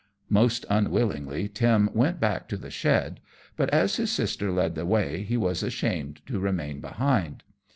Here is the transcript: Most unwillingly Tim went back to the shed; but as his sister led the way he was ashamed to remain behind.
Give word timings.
Most 0.31 0.65
unwillingly 0.67 1.47
Tim 1.47 1.87
went 1.93 2.19
back 2.19 2.47
to 2.49 2.57
the 2.57 2.71
shed; 2.71 3.19
but 3.55 3.69
as 3.69 3.97
his 3.97 4.09
sister 4.09 4.51
led 4.51 4.73
the 4.73 4.83
way 4.83 5.21
he 5.21 5.37
was 5.37 5.61
ashamed 5.61 6.21
to 6.25 6.39
remain 6.39 6.79
behind. 6.81 7.43